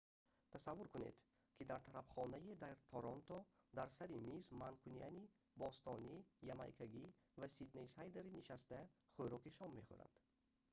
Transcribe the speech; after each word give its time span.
тасаввур 0.53 0.87
кунед 0.93 1.15
ки 1.55 1.63
дар 1.71 1.81
тарабхонае 1.87 2.53
дар 2.63 2.73
торонто 2.91 3.37
дар 3.77 3.87
сари 3.97 4.17
миз 4.29 4.45
манкунианӣ 4.61 5.23
бостонӣ 5.61 6.15
ямайкагӣ 6.53 7.05
ва 7.39 7.47
сиднейсайдерӣ 7.55 8.29
нишаста 8.39 8.79
хӯроки 9.15 9.51
шом 9.57 9.69
мехӯранд 9.77 10.15